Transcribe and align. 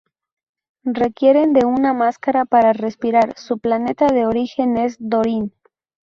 Requieren 0.95 1.53
de 1.53 1.63
una 1.63 1.93
máscara 1.93 2.45
para 2.45 2.73
respirar, 2.73 3.37
su 3.37 3.59
planeta 3.59 4.07
de 4.07 4.25
origen 4.25 4.77
es 4.77 4.95
Dorin. 4.99 5.53